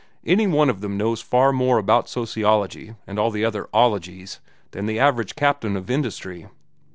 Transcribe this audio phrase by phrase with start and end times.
[0.25, 4.39] Any one of them knows far more about sociology and all the other ologies
[4.71, 6.47] than the average captain of industry.